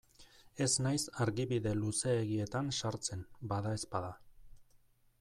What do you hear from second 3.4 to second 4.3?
badaezpada.